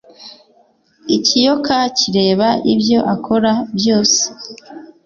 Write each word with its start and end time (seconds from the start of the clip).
Ikiyoka 1.15 1.75
kireba 1.97 2.49
ibyo 2.73 2.99
akora 3.13 3.51
byose 3.77 4.21